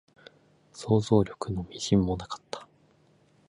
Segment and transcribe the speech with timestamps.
[0.73, 2.67] 想像力の微塵もなかった